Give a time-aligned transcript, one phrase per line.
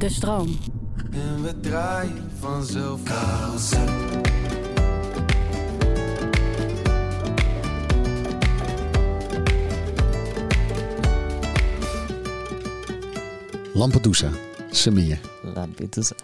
[0.00, 0.58] De stroom.
[1.12, 3.88] En we draaien vanzelf carousel.
[13.74, 14.30] Lampedusa,
[14.70, 15.20] Samir.
[15.54, 16.14] Lampedusa.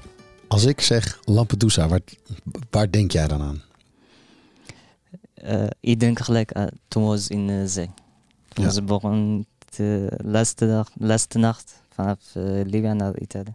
[0.49, 2.01] Als ik zeg Lampedusa, waar,
[2.71, 3.63] waar denk jij dan aan?
[5.45, 7.91] Uh, ik denk gelijk aan toen was in de zee.
[8.49, 8.71] Toen Ja.
[8.71, 9.47] was begon
[9.77, 13.55] de laatste, dag, laatste nacht vanaf uh, Libië naar Italië.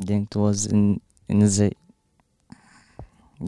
[0.00, 1.76] Ik denk toen was in, in de zee.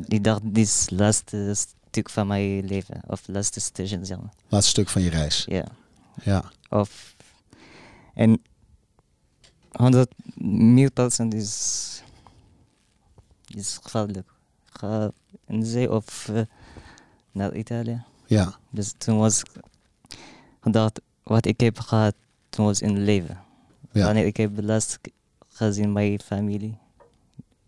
[0.07, 1.55] Ik dacht, dit is het laatste
[1.89, 3.01] stuk van mijn leven.
[3.07, 4.33] Of laatste station, zeg maar.
[4.49, 5.45] Laatste stuk van je reis.
[5.49, 5.65] Ja.
[6.23, 6.45] Ja.
[6.69, 7.15] Of,
[8.15, 8.43] en
[9.71, 12.03] 100 meer procent is,
[13.47, 14.33] is gevaarlijk.
[14.65, 15.11] Ga
[15.47, 16.43] in de zee of eh,
[17.31, 18.03] naar Italië.
[18.27, 18.59] Ja.
[18.71, 19.63] Dus toen was ik
[20.61, 22.15] gedacht, wat ik heb gehad,
[22.49, 23.41] toen was in het leven.
[23.93, 24.05] Ja.
[24.05, 24.99] Wanneer ik heb last
[25.53, 26.79] gezien bij familie.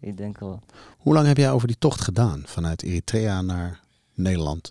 [0.01, 0.63] Ik denk wel.
[0.99, 3.81] Hoe lang heb jij over die tocht gedaan vanuit Eritrea naar
[4.15, 4.71] Nederland?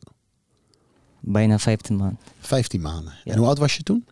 [1.20, 2.20] Bijna 15 maanden.
[2.39, 3.14] 15 maanden.
[3.23, 3.31] Ja.
[3.31, 4.05] En hoe oud was je toen?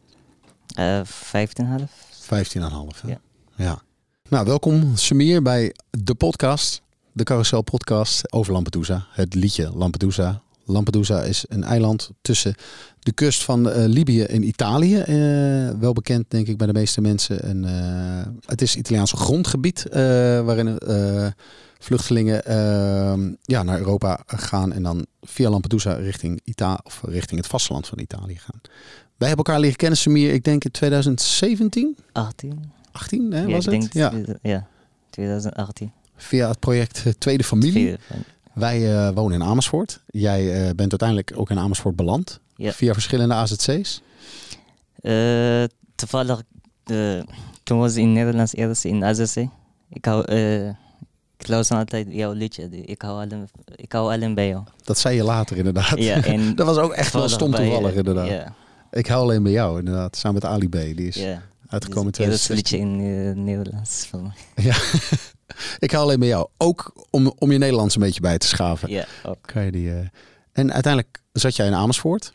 [1.04, 1.92] 15 half.
[2.10, 3.02] 15 en een half.
[3.02, 3.08] hè?
[3.08, 3.20] Ja.
[3.56, 3.82] ja.
[4.30, 9.06] Nou, welkom Samir bij de podcast, de Carousel podcast over Lampedusa.
[9.12, 10.42] Het liedje Lampedusa.
[10.66, 12.56] Lampedusa is een eiland tussen
[13.00, 14.98] de kust van eh, Libië en Italië.
[14.98, 17.44] Eh, wel bekend denk ik bij de meeste mensen.
[17.44, 19.86] En, eh, het is Italiaans grondgebied
[20.46, 20.80] waarin
[21.80, 22.42] vluchtelingen
[23.42, 28.00] ja, naar Europa gaan en dan via Lampedusa richting, Ita of richting het vasteland van
[28.00, 28.62] Italië gaan.
[29.18, 32.72] Wij hebben elkaar leren kennen, Samir, ik denk in 2017, 18.
[32.92, 33.82] 18 hè, ja, was ik het?
[33.82, 34.68] denk Ja, tweede- ja,
[35.10, 35.92] 2018.
[36.16, 37.72] via het project Tweede Familie.
[37.72, 38.00] Tweede
[38.54, 40.00] Wij eh, wonen in Amersfoort.
[40.08, 42.40] Jij eh, bent uiteindelijk ook in Amersfoort beland.
[42.56, 42.72] Ja.
[42.72, 44.02] Via verschillende AZC's.
[44.96, 45.64] Eh,
[45.96, 46.42] toevallig,
[47.64, 49.36] toen was ik in Nederlands eerst in AZC.
[49.90, 50.24] Ik hou,
[51.38, 52.70] ik luister altijd jouw liedje.
[52.70, 54.64] Ik hou alleen, ik hou alleen bij jou.
[54.84, 55.98] Dat zei je later inderdaad.
[55.98, 58.28] Ja, en dat was ook echt wel stom toevallig inderdaad.
[58.28, 58.54] Ja,
[58.92, 60.16] Ik hou alleen bij jou inderdaad.
[60.16, 60.72] Samen met Ali B.
[60.72, 61.42] Die is ja.
[61.72, 62.56] Uitgekomen in Dus het eerste 2016.
[62.56, 64.34] liedje in eh, Nederlands van mij.
[64.68, 64.76] Ja.
[65.80, 66.48] ik hou alleen bij jou.
[66.58, 68.90] Ook om, om je Nederlands een beetje bij te schaven.
[68.90, 69.38] Ja, ook.
[69.42, 70.08] Kan je die, eh,
[70.52, 72.34] En uiteindelijk zat jij in Amersfoort.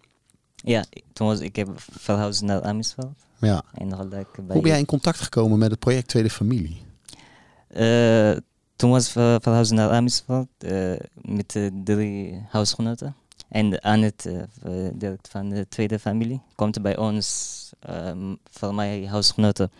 [0.54, 3.18] Ja, toen was ik heb verhuisd naar Amersfoort.
[3.40, 3.62] Ja.
[3.74, 4.24] En bij...
[4.36, 6.82] Hoe ben jij in contact gekomen met het project Tweede Familie?
[7.68, 8.36] Eh,
[8.76, 10.48] toen was ver- verhuisd naar Amersfoort
[11.14, 13.14] met drie huisgenoten.
[13.56, 19.70] En Annette, uh, direct van de tweede familie, komt bij ons, ehm voor mij huisgenoten,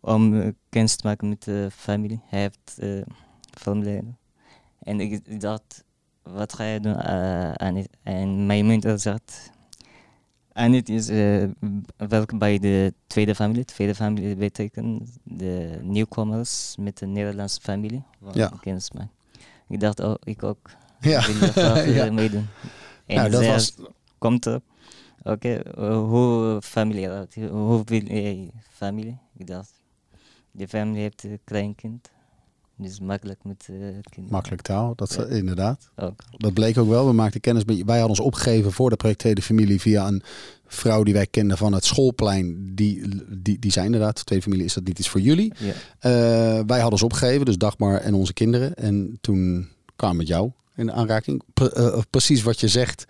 [0.00, 2.20] om eh, kennis te maken met de familie.
[2.26, 3.02] Hij heeft uh,
[3.50, 4.18] familieleden.
[4.82, 5.84] En ik, dacht,
[6.22, 7.90] wat ga je doen, uh, Annette?
[8.02, 9.50] En mijn mentor zegt,
[10.52, 11.44] Annette is uh,
[11.96, 13.64] werkt bij de tweede familie.
[13.64, 18.02] Tweede familie betekent de nieuwkomers met de Nederlandse familie.
[18.32, 18.52] Ja.
[18.60, 19.10] Kennis maken.
[19.68, 20.70] Ik dacht, oh, ik ook.
[21.00, 21.26] Ja.
[21.26, 22.12] Ik wil graag eh, Ja.
[22.12, 22.46] meedoen.
[23.08, 23.74] En Nou, dat was-
[24.18, 24.62] komt op.
[25.22, 25.62] Oké,
[25.96, 27.08] hoe familie,
[27.50, 29.18] hoe je familie?
[29.36, 29.70] Ik dacht,
[30.50, 32.10] de familie heeft een kleinkind.
[32.80, 34.02] Dus makkelijk met uh, kinderen.
[34.30, 35.24] Makkelijk taal, dat Ja.
[35.26, 35.90] inderdaad.
[35.96, 36.20] Ook.
[36.36, 37.06] Dat bleek ook wel.
[37.06, 40.22] We maakten kennis met Wij hadden ons opgegeven voor de project Tweede Familie via een
[40.66, 42.74] vrouw die wij kenden van het schoolplein.
[42.74, 43.08] Die,
[43.38, 45.52] die, die zei inderdaad, Tweede Familie is dat niet iets voor jullie.
[45.58, 45.72] Ja.
[45.98, 46.10] Eh,
[46.66, 48.74] wij hadden ons opgegeven, dus Dagmar en onze kinderen.
[48.74, 51.42] En toen kwamen we met jou in de aanraking.
[51.54, 53.04] Pre- eh, precies wat je zegt.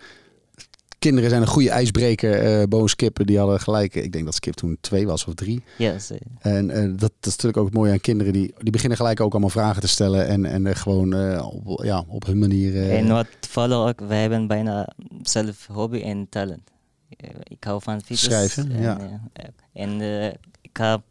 [0.99, 2.33] Kinderen zijn een goede ijsbreker.
[2.61, 3.95] eh Boon Skip, die hadden gelijk.
[3.95, 5.63] Ik denk dat Skip toen twee was of drie.
[5.77, 8.33] Ja, ze- En eh, dat, dat is natuurlijk ook het mooie aan kinderen.
[8.33, 10.27] Die, die beginnen gelijk ook allemaal vragen te stellen.
[10.27, 12.75] En, en eh, gewoon eh, op, ja, op hun manier.
[12.75, 14.89] eh, En wat toevallig ook, wij hebben bijna
[15.21, 16.69] zelf hobby en talent.
[17.09, 18.31] Eh, Ik hou van fietsen.
[18.31, 19.21] Schrijven, en, ja.
[19.33, 20.25] eh, En eh,
[20.61, 21.01] ik ga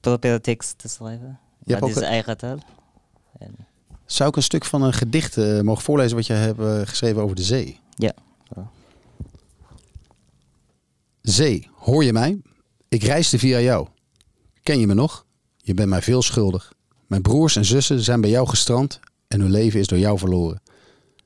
[0.00, 1.38] proberen tekst te schrijven.
[1.64, 2.58] Je Dat is eigen taal.
[3.38, 3.54] En,
[4.06, 7.22] Zou ik een stuk van een gedicht eh, mogen voorlezen wat je hebt eh, geschreven
[7.22, 7.80] over de zee?
[8.54, 8.70] ja.
[11.20, 12.40] Zee, hoor je mij?
[12.88, 13.88] Ik reisde via jou.
[14.62, 15.26] Ken je me nog?
[15.56, 16.72] Je bent mij veel schuldig.
[17.06, 20.62] Mijn broers en zussen zijn bij jou gestrand en hun leven is door jou verloren.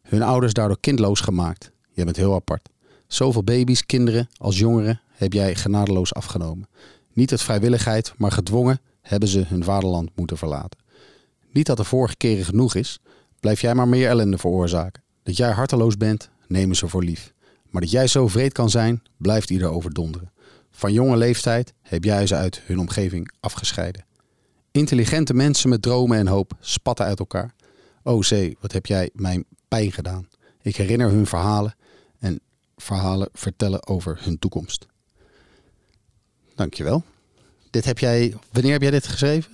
[0.03, 1.71] Hun ouders daardoor kindloos gemaakt.
[1.93, 2.69] Jij bent heel apart.
[3.07, 6.69] Zoveel baby's, kinderen als jongeren heb jij genadeloos afgenomen.
[7.13, 10.79] Niet uit vrijwilligheid, maar gedwongen hebben ze hun vaderland moeten verlaten.
[11.53, 12.99] Niet dat de vorige keren genoeg is,
[13.41, 15.03] blijf jij maar meer ellende veroorzaken.
[15.23, 17.33] Dat jij harteloos bent, nemen ze voor lief.
[17.71, 20.33] Maar dat jij zo vreed kan zijn, blijft ieder overdonderen.
[20.71, 24.05] Van jonge leeftijd heb jij ze uit hun omgeving afgescheiden.
[24.71, 27.55] Intelligente mensen met dromen en hoop spatten uit elkaar.
[28.03, 30.29] O zee, wat heb jij mijn pijn gedaan.
[30.63, 31.75] Ik herinner hun verhalen
[32.19, 32.41] en
[32.77, 34.87] verhalen vertellen over hun toekomst.
[36.55, 37.03] Dankjewel.
[37.71, 39.53] Dit heb jij, wanneer heb jij dit geschreven?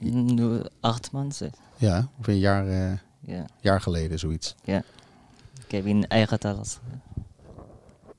[0.00, 1.50] Nu acht maanden.
[1.76, 3.46] Ja, of een jaar, eh, Ja.
[3.60, 4.54] jaar geleden, zoiets.
[4.64, 7.02] Ik heb in eigen taal geschreven.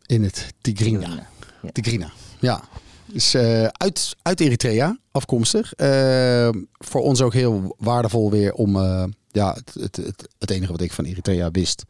[0.06, 1.28] In het Tigrina.
[1.62, 1.70] Ja.
[1.72, 2.64] Tigrina, ja.
[3.06, 5.74] Dus eh, uit, uit Eritrea, afkomstig.
[5.74, 8.76] Eh, voor ons ook heel waardevol weer om...
[8.76, 11.84] eh, ja, het, het, het, het enige wat ik van Eritrea wist...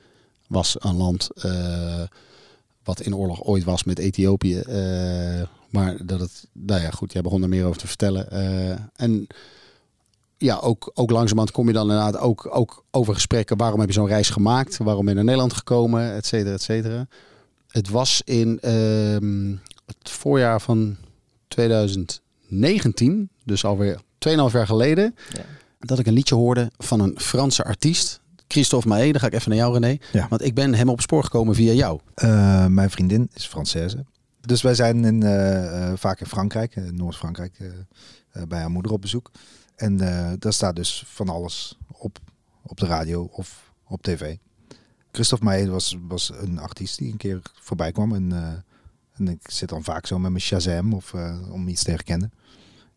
[0.48, 2.02] was een land eh,
[2.84, 4.60] wat in oorlog ooit was met Ethiopië.
[4.60, 6.48] eh, maar dat het...
[6.54, 8.32] Nou ja, goed, jij begon er meer over te vertellen.
[8.32, 9.28] Eh, en
[10.42, 13.58] ja, ook, ook langzamerhand kom je dan inderdaad ook, ook over gesprekken.
[13.58, 14.78] Waarom heb je zo'n reis gemaakt?
[14.78, 16.14] Waarom ben je naar Nederland gekomen?
[16.16, 17.08] Et cetera, et cetera.
[17.68, 19.56] Het was in ehm,
[19.86, 20.98] het voorjaar van
[21.48, 25.42] 2019, dus alweer 2,5 jaar geleden, Ja.
[25.80, 28.20] dat ik een liedje hoorde van een Franse artiest.
[28.48, 29.98] Christophe Maé, dan ga ik even naar jou René.
[30.12, 30.28] Ja.
[30.30, 32.00] Want ik ben hem op het spoor gekomen via jou.
[32.14, 34.00] Eh, mijn vriendin is Française.
[34.42, 37.58] Dus wij zijn in, eh, eh, vaak in Frankrijk, Noord-Frankrijk,
[38.48, 39.32] bij haar moeder op bezoek.
[39.82, 42.20] En eh, daar staat dus van alles op,
[42.62, 44.36] op de radio of op tv.
[45.12, 48.16] Christophe Meijer was, was een artiest die een keer voorbij kwam.
[48.16, 48.48] En, eh,
[49.18, 52.32] en ik zit dan vaak zo met mijn Shazam of, eh, om iets te herkennen.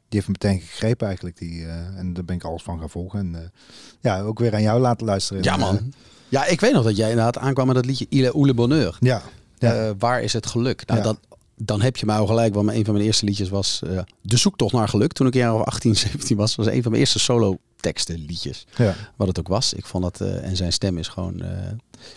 [0.08, 1.38] Die heeft me meteen gegrepen eigenlijk.
[1.38, 3.18] Die, en daar ben ik alles van gaan volgen.
[3.18, 3.52] En
[4.00, 5.42] ja, ook weer aan jou laten luisteren.
[5.42, 5.92] Ja man.
[6.28, 8.54] Ja, ik weet nog dat jij inderdaad aankwam met dat liedje Il est où le
[8.54, 8.96] bonheur.
[9.00, 9.22] ja,
[9.58, 9.94] ja.
[9.96, 10.86] Waar is het geluk?
[10.86, 11.04] Nou, Ja.
[11.04, 11.18] dat,
[11.56, 14.36] dan heb je mij al gelijk, want een van mijn eerste liedjes was eh, De
[14.36, 15.12] zoektocht naar geluk.
[15.12, 18.18] Toen ik een jaar of 18, 17 was, was een van mijn eerste solo teksten
[18.18, 18.66] liedjes.
[18.76, 18.94] ja.
[19.16, 19.72] Wat het ook was.
[19.74, 21.50] Ik vond dat, eh, en zijn stem is gewoon eh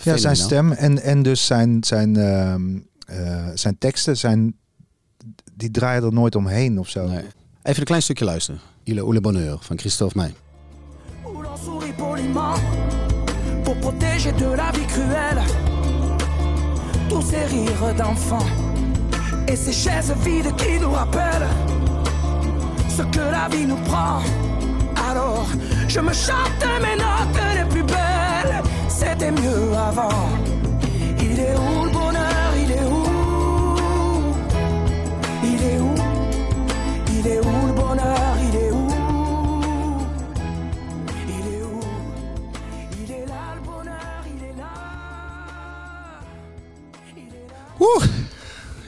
[0.03, 4.55] Ja, zijn stem en, en dus zijn, zijn, ehm, eh, zijn teksten zijn,
[5.55, 7.07] die draaien er nooit omheen of zo.
[7.07, 7.23] Nee.
[7.63, 8.59] Even een klein stukje luisteren.
[8.83, 10.33] Il est où le bonheur van Christophe Meij.
[11.25, 12.59] où l'on sourit poliment
[13.63, 15.41] pour protéger de la vie cruelle
[17.09, 18.66] tous ces rires d'enfants
[19.47, 21.47] et ces chaises vides qui nous rappellent
[22.89, 24.21] ce que la vie nous prend.
[25.09, 25.47] Alors
[25.87, 30.29] je me chante mes notes les plus belles, c'était mieux avant.
[31.19, 31.55] Il est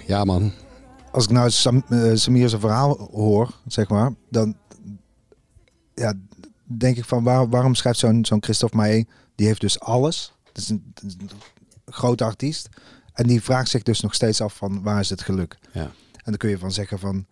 [0.10, 0.52] Ja man.
[1.12, 4.56] Als ik nou Sam, eh, Samir zijn verhaal hoor, zeg maar, dan
[5.94, 6.14] ja,
[6.64, 9.04] denk ik van waar, waarom schrijft zo'n zo'n Christophe Maé,
[9.36, 10.34] die heeft dus alles.
[10.48, 10.94] Het is een,
[11.86, 12.70] grote artiest.
[13.14, 15.58] En die vraagt zich dus nog steeds af van waar is het geluk?
[15.74, 15.82] Ja.
[16.14, 17.26] En dan kun je van zeggen van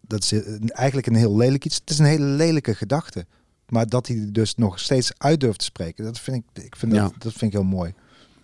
[0.00, 1.76] dat is een- eigenlijk een heel lelijk iets.
[1.76, 3.26] Het is een hele lelijke gedachte.
[3.68, 6.92] Maar dat hij dus nog steeds uit durft te spreken, dat vind ik, ik vind
[6.92, 7.16] dat, Ja.
[7.18, 7.94] dat vind ik heel mooi.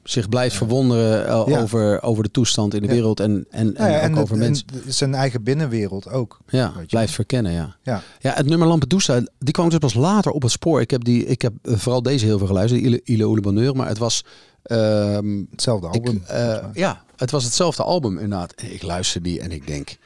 [0.04, 1.60] Zich blijft verwonderen eh, Ja.
[1.60, 2.92] over, over de toestand in de Ja.
[2.92, 4.66] wereld en, en, en Nou ja, ook en, over het- mensen.
[4.86, 6.38] en zijn eigen binnenwereld ook.
[6.48, 7.76] Ja, blijft verkennen, ja.
[7.82, 8.02] Ja.
[8.20, 10.80] Ja, het nummer Lampedusa, die kwam dus pas later op het spoor.
[10.80, 13.76] Ik heb, die, ik heb eh, vooral deze heel veel geluisterd, Ile, Ile Oele Bonheur.
[13.76, 14.24] Maar het was...
[14.62, 16.22] ehm, Hetzelfde ik, album.
[16.26, 16.70] eh, mij.
[16.72, 18.54] ja, het was hetzelfde album inderdaad.
[18.62, 19.96] Ik luister die en ik denk...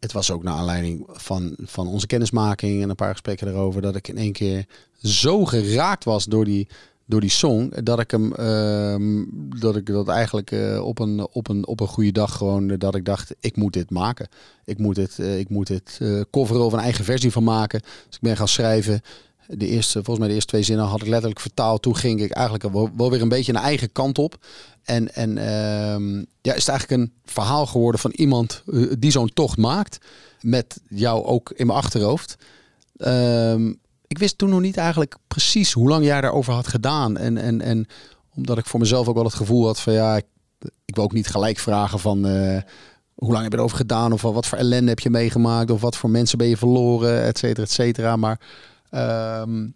[0.00, 3.82] Het was ook naar aanleiding van, van onze kennismaking en een paar gesprekken erover...
[3.82, 4.66] dat ik in één keer
[5.02, 6.68] zo geraakt was door die,
[7.06, 7.72] door die song...
[7.84, 9.24] dat ik hem ehm,
[9.58, 12.70] dat ik dat eigenlijk eh, op, een, op, een, op een goede dag gewoon...
[12.70, 14.28] eh, dat ik dacht, ik moet dit maken.
[14.64, 16.00] Ik moet dit, eh, ik moet dit
[16.30, 17.80] coveren of een eigen versie van maken.
[17.80, 19.00] Dus ik ben gaan schrijven.
[19.46, 21.82] De eerste, volgens mij de eerste twee zinnen had ik letterlijk vertaald.
[21.82, 22.64] Toen ging ik eigenlijk
[22.96, 24.44] wel, weer een beetje een eigen kant op.
[24.82, 28.62] En, en ehm, ja, is het eigenlijk een verhaal geworden van iemand
[28.98, 29.98] die zo'n tocht maakt.
[30.40, 32.36] Met jou ook in mijn achterhoofd.
[32.96, 33.72] Ehm,
[34.12, 37.16] ik wist toen nog niet eigenlijk precies hoe lang jij daarover had gedaan.
[37.16, 37.86] En, en, en
[38.34, 40.24] omdat ik voor mezelf ook wel het gevoel had van ja, ik,
[40.84, 42.62] wil ook niet gelijk vragen van eh,
[43.14, 44.12] hoe lang heb je erover gedaan?
[44.12, 45.70] Of wat voor ellende heb je meegemaakt?
[45.70, 47.22] Of wat voor mensen ben je verloren?
[47.22, 48.16] Et cetera, et cetera.
[48.16, 48.40] Maar
[48.90, 49.68] ehm,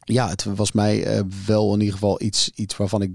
[0.00, 3.12] ja, het was mij eh, wel in ieder geval iets, iets waarvan ik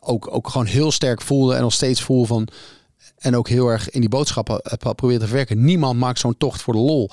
[0.00, 2.48] ook, ook gewoon heel sterk voelde en nog steeds voel van.
[3.18, 5.64] En ook heel erg in die boodschappen heb geprobeerd te verwerken.
[5.64, 7.10] Niemand maakt zo'n tocht voor de lol.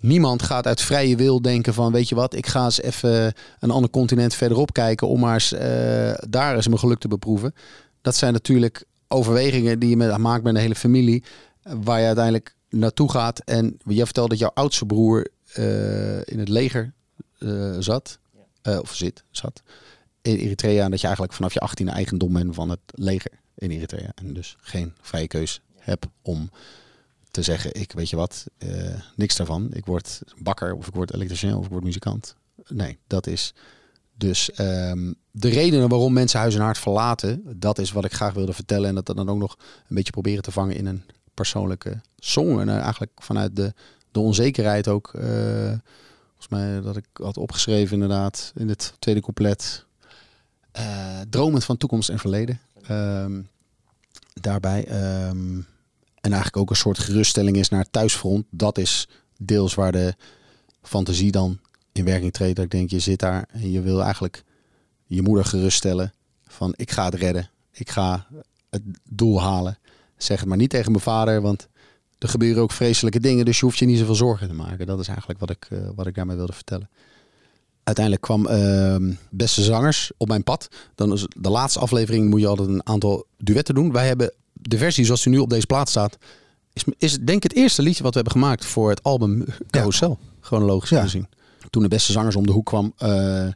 [0.00, 3.70] Niemand gaat uit vrije wil denken van, weet je wat, ik ga eens even een
[3.70, 7.54] ander continent verderop kijken om maar eens eh, daar eens mijn geluk te beproeven.
[8.00, 11.24] Dat zijn natuurlijk overwegingen die je met, maakt met een hele familie,
[11.62, 13.38] waar je uiteindelijk naartoe gaat.
[13.38, 16.92] En jij vertelde dat jouw oudste broer eh, in het leger
[17.38, 18.18] eh, zat,
[18.62, 19.62] of zit, zat,
[20.22, 20.84] in Eritrea.
[20.84, 24.12] En dat je eigenlijk vanaf je 18e eigendom bent van het leger in Eritrea.
[24.14, 26.50] En dus geen vrije keus hebt om
[27.30, 29.68] te zeggen, ik weet je wat, eh, niks daarvan.
[29.72, 32.34] Ik word bakker of ik word elektricien of ik word muzikant.
[32.68, 33.54] Nee, dat is
[34.14, 38.32] dus ehm, de redenen waarom mensen huis en hart verlaten, dat is wat ik graag
[38.32, 38.88] wilde vertellen.
[38.88, 39.56] En dat dan ook nog
[39.88, 41.02] een beetje proberen te vangen in een
[41.34, 42.60] persoonlijke song.
[42.60, 43.72] En eh, eigenlijk vanuit de,
[44.12, 45.14] de onzekerheid ook.
[45.14, 45.22] eh,
[46.28, 49.84] volgens mij dat ik had opgeschreven inderdaad in het tweede couplet.
[50.72, 52.60] eh dromend van toekomst en verleden.
[52.82, 53.40] Ehm,
[54.34, 54.84] daarbij.
[54.86, 55.60] ehm,
[56.20, 58.46] en eigenlijk ook een soort geruststelling is naar het thuisfront.
[58.50, 59.08] Dat is
[59.38, 60.14] deels waar de
[60.82, 61.58] fantasie dan
[61.92, 62.56] in werking treedt.
[62.56, 64.44] Dat ik denk, je zit daar en je wil eigenlijk
[65.06, 66.12] je moeder geruststellen.
[66.46, 67.50] Van ik ga het redden.
[67.72, 68.26] Ik ga
[68.70, 69.78] het doel halen.
[70.16, 71.68] Zeg het maar niet tegen mijn vader, want
[72.18, 73.44] er gebeuren ook vreselijke dingen.
[73.44, 74.86] Dus je hoeft je niet zoveel zorgen te maken.
[74.86, 76.90] Dat is eigenlijk wat ik, eh, wat ik daarmee wilde vertellen.
[77.82, 80.68] Uiteindelijk kwam ehm, Beste Zangers op mijn pad.
[80.94, 83.92] Dan is de laatste aflevering moet je altijd een aantal duetten doen.
[83.92, 84.32] Wij hebben
[84.68, 86.18] de versie zoals die nu op deze plaat staat.
[86.72, 90.18] Is, is denk ik het eerste liedje wat we hebben gemaakt voor het album Carousel.
[90.40, 91.02] Chronologisch Ja.
[91.02, 91.28] gezien.
[91.70, 92.92] Toen de Beste Zangers om de hoek kwam.
[92.96, 93.46] eh,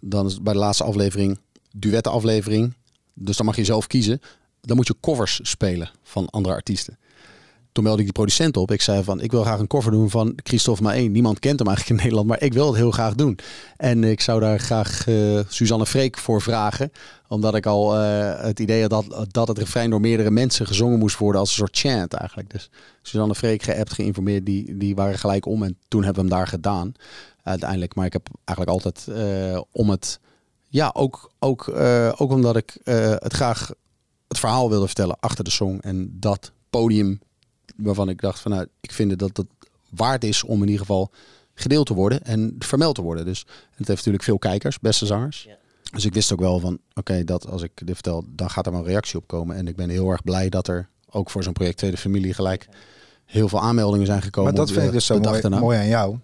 [0.00, 1.38] dan is het bij de laatste aflevering
[1.72, 2.74] duettenaflevering.
[3.14, 4.20] Dus dan mag je zelf kiezen.
[4.60, 6.98] Dan moet je covers spelen van andere artiesten.
[7.78, 8.70] Toen meldde ik die producent op.
[8.70, 11.00] Ik zei van, ik wil graag een cover doen van Christophe Maé.
[11.00, 13.38] Niemand kent hem eigenlijk in Nederland, maar ik wil het heel graag doen.
[13.76, 16.92] En ik zou daar graag eh, Suzanne Freek voor vragen.
[17.28, 20.98] Omdat ik al eh, het idee had dat, dat het refrein door meerdere mensen gezongen
[20.98, 22.50] moest worden als een soort chant eigenlijk.
[22.50, 22.70] Dus
[23.02, 25.62] Suzanne Freek geappt, geïnformeerd, die, die waren gelijk om.
[25.62, 26.92] En toen hebben we hem daar gedaan
[27.42, 27.94] uiteindelijk.
[27.94, 30.20] Maar ik heb eigenlijk altijd eh, om het...
[30.68, 31.68] Ja, ook, ook,
[32.16, 32.78] ook omdat ik
[33.18, 33.70] het graag
[34.28, 35.78] het verhaal wilde vertellen achter de song.
[35.80, 37.20] En dat podium
[37.82, 39.46] waarvan ik dacht van nou, ik vind dat het
[39.90, 41.10] waard is om in ieder geval
[41.54, 43.24] gedeeld te worden en vermeld te worden.
[43.24, 43.38] Dus
[43.70, 45.42] het heeft natuurlijk veel kijkers, beste zangers.
[45.42, 45.56] Ja.
[45.92, 48.72] Dus ik wist ook wel van oké, dat als ik dit vertel, dan gaat er
[48.72, 49.56] wel een reactie op komen.
[49.56, 52.68] En ik ben heel erg blij dat er ook voor zo'n project Tweede Familie gelijk
[53.24, 54.50] heel veel aanmeldingen zijn gekomen.
[54.54, 56.18] Maar dat vind de- ik dus zo mooi, mooi aan jou.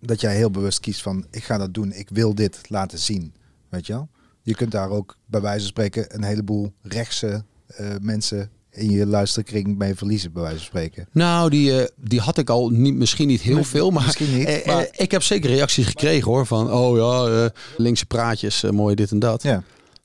[0.00, 1.92] Dat jij heel bewust kiest van, ik ga dat doen.
[1.92, 3.34] Ik wil dit laten zien.
[3.68, 4.08] Weet je wel?
[4.42, 9.06] Je kunt daar ook bij wijze van spreken een heleboel rechtse eh, mensen in je
[9.06, 11.08] luisterkring mee verliezen, bij wijze van spreken.
[11.12, 14.66] Nou, die, eh, die had ik al niet, misschien niet heel veel, maar, niet, eh,
[14.66, 16.46] maar- eh, ik heb zeker reacties gekregen hoor.
[16.46, 19.42] Van oh ja, linkse praatjes, mooi dit en dat.
[19.42, 19.62] Ja.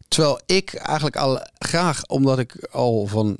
[0.07, 3.37] Terwijl ik eigenlijk al graag, omdat ik al van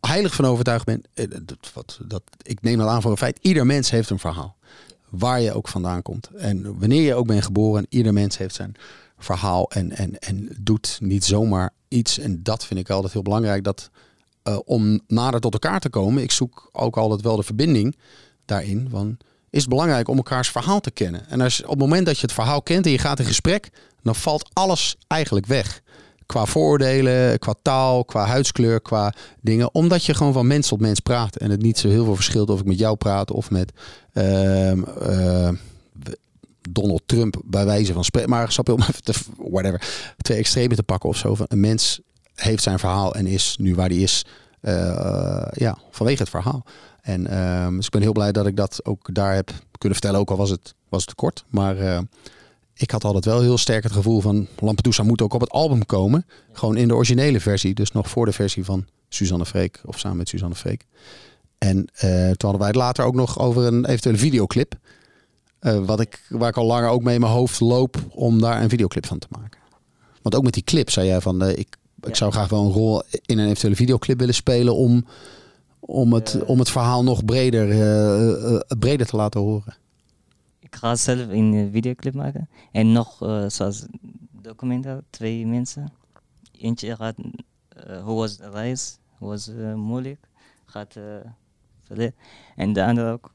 [0.00, 1.02] heilig van overtuigd ben,
[1.44, 3.38] dat, wat, dat, ik neem dat aan voor een feit.
[3.42, 4.56] Ieder mens heeft een verhaal.
[5.08, 6.28] Waar je ook vandaan komt.
[6.36, 8.74] En wanneer je ook bent geboren, ieder mens heeft zijn
[9.18, 12.18] verhaal en, en, en doet niet zomaar iets.
[12.18, 13.64] En dat vind ik altijd heel belangrijk.
[13.64, 13.90] Dat
[14.50, 17.96] eh, om nader tot elkaar te komen, ik zoek ook altijd wel de verbinding
[18.44, 18.88] daarin.
[18.90, 19.18] Van,
[19.50, 21.28] is het belangrijk om elkaars verhaal te kennen.
[21.28, 23.70] En als, op het moment dat je het verhaal kent en je gaat in gesprek,
[24.02, 25.80] dan valt alles eigenlijk weg.
[26.26, 29.74] Qua vooroordelen, qua taal, qua huidskleur, qua dingen.
[29.74, 31.36] Omdat je gewoon van mens tot mens praat.
[31.36, 33.72] En het niet zo heel veel verschilt of ik met jou praat of met
[34.12, 35.48] ehm, eh,
[36.70, 38.30] Donald Trump bij wijze van spreken.
[38.30, 39.82] Maar snap om te, whatever,
[40.16, 41.34] twee extremen te pakken of zo.
[41.34, 42.00] Van Een mens
[42.42, 44.24] heeft zijn verhaal en is nu waar hij is.
[44.60, 46.64] eh, ja, vanwege het verhaal.
[47.02, 50.20] En ehm, dus ik ben heel blij dat ik dat ook daar heb kunnen vertellen.
[50.20, 51.44] Ook al was het, was het kort.
[51.48, 51.98] Maar eh,
[52.74, 55.86] ik had altijd wel heel sterk het gevoel van Lampedusa moet ook op het album
[55.86, 56.26] komen.
[56.52, 57.74] Gewoon in de originele versie.
[57.74, 59.80] Dus nog voor de versie van Suzanne Freek.
[59.84, 60.86] Of samen met Suzanne Freek.
[61.58, 64.74] En eh, toen hadden wij het later ook nog over een eventuele videoclip.
[65.60, 68.68] Wat ik, waar ik al langer ook mee in mijn hoofd loop om daar een
[68.68, 69.60] videoclip van te maken.
[70.22, 73.02] Want ook met die clip zei jij van ik, ik zou graag wel een rol
[73.26, 75.04] in een eventuele videoclip willen spelen om,
[75.80, 76.48] om, het, Eh.
[76.48, 79.74] om het verhaal nog breder, eh, eh, breder te laten horen.
[80.58, 82.48] Ik ga zelf een videoclip maken.
[82.72, 83.86] En nog, eh, zoals
[84.42, 85.92] documentaire, twee mensen.
[86.58, 87.14] Eentje gaat,
[87.68, 90.28] eh, hoe was de reis, hoe was eh, moeilijk,
[90.66, 91.04] gaat uh,
[91.82, 92.14] verleden.
[92.56, 93.32] En de andere ook,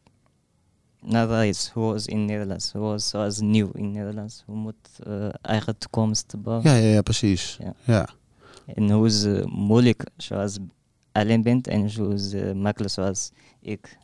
[1.01, 5.27] naar reis, hoe was in Nederland, hoe was zoals nieuw in Nederland, hoe moet eh,
[5.41, 6.69] eigen toekomst bouwen.
[6.71, 7.57] Ja, ja, ja precies.
[7.61, 7.73] Ja.
[7.83, 8.09] Ja.
[8.65, 10.57] En hoe is eh, moeilijk zoals
[11.11, 13.97] alleen bent en hoe is eh, makkelijk zoals ik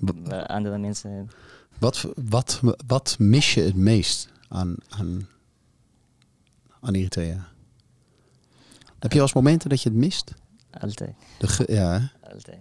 [0.00, 1.30] bij andere mensen.
[1.78, 5.28] Wat, wat, wat mis je het meest aan, aan,
[6.80, 7.48] aan Eritrea?
[8.98, 10.32] Heb je eens momenten dat je het mist?
[10.80, 12.58] Altijd, De ja, altijd.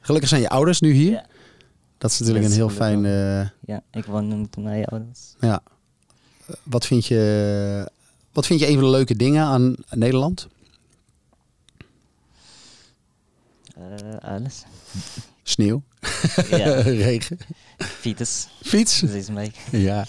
[0.00, 1.10] Gelukkig zijn je ouders nu hier.
[1.10, 1.26] Ja.
[1.98, 3.04] Dat is natuurlijk Dat een heel fijn...
[3.04, 5.34] eh, Ja, ik woon nu met mijn ouders.
[5.40, 5.62] ja.
[6.62, 7.90] Wat vind, je,
[8.32, 10.48] wat vind je een van de leuke dingen aan Nederland?
[13.71, 13.71] Eh,
[14.20, 14.64] alles.
[15.42, 15.82] Sneeuw,
[16.50, 17.38] ja, regen,
[17.78, 18.48] fiets.
[18.62, 19.00] fiets.
[19.00, 19.52] Dat is mij.
[19.70, 20.04] Ja,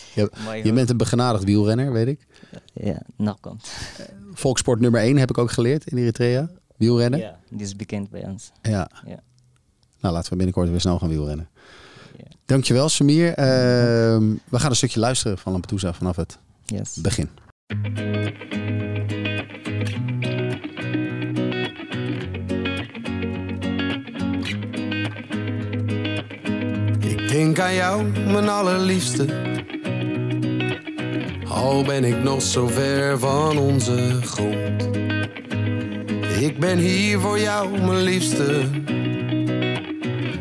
[0.63, 2.25] je, bent een begenadigd wielrenner, weet ik.
[2.73, 3.71] Ja, nog komt.
[4.33, 6.49] Volkssport nummer 1 heb ik ook geleerd in Eritrea.
[6.77, 7.19] Wielrennen.
[7.19, 8.51] Ja, die is bekend bij ons.
[8.61, 8.89] Ja.
[9.05, 9.19] Ja.
[9.99, 11.49] Nou, laten we binnenkort weer snel gaan wielrennen.
[12.17, 12.23] Ja.
[12.45, 13.33] Dankjewel, Samir.
[13.33, 16.95] Ehm, we gaan een stukje luisteren van Lampedusa vanaf het Yes.
[16.95, 17.29] begin.
[27.63, 29.25] Aan jou, mijn allerliefste.
[31.47, 34.89] Al ben ik nog zo ver van onze grond.
[36.39, 38.65] Ik ben hier voor jou, mijn liefste.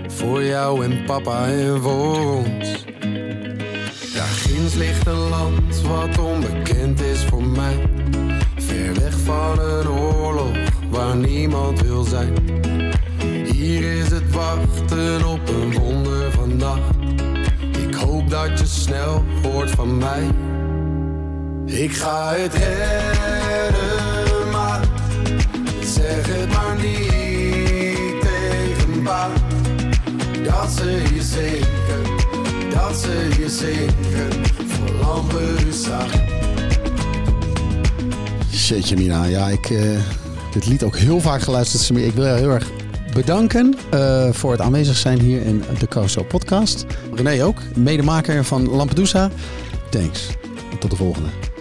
[0.06, 2.84] Voor jou en papa en voor ons.
[4.14, 7.88] Daar ginds ligt een land wat onbekend is voor mij.
[8.56, 10.56] Ver weg van een oorlog
[10.90, 12.32] waar niemand wil zijn.
[13.52, 16.72] Hier is het wachten op een wonder van nacht.
[16.72, 16.91] Ik hoop
[18.32, 20.30] dat je snel hoort van mij.
[21.64, 24.80] Ik ga het redden, maar
[25.80, 29.28] zeg het maar niet tegen pa.
[30.44, 32.02] Dat ze je zinken,
[32.70, 36.06] dat ze je zinken voor Lampedusa.
[38.50, 39.98] Jeetje Mina, ja, ik eh,
[40.52, 41.98] dit lied ook heel vaak geluisterd.
[41.98, 42.70] Ik wil heel erg
[43.14, 46.86] bedanken eh, voor het aanwezig zijn hier in de Carousel podcast.
[47.14, 49.30] René ook, medemaker van Lampedusa.
[49.90, 50.28] Thanks.
[50.78, 51.51] Tot de volgende.